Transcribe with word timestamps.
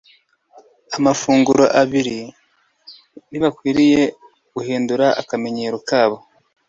amafunguro 0.97 1.63
abiri 1.81 2.19
ntibakwiriye 3.29 4.01
guhindura 4.55 5.05
akamenyero 5.21 5.77
kabo 5.89 6.17